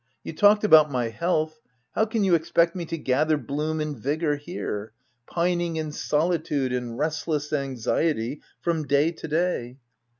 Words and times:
You 0.23 0.33
talked 0.33 0.63
about 0.63 0.89
my 0.91 1.09
health— 1.09 1.59
how 1.95 2.05
can 2.07 2.23
you 2.23 2.33
expect 2.33 2.75
me 2.75 2.85
to 2.85 2.97
gather 2.97 3.37
bloom 3.37 3.79
and 3.79 3.95
vigour 3.95 4.35
here; 4.35 4.93
pining 5.27 5.75
in 5.75 5.91
solitude 5.91 6.73
and 6.73 6.97
restless 6.97 7.53
anxiety 7.53 8.41
from 8.63 8.87
day 8.87 9.11
to 9.11 9.27
day 9.27 9.77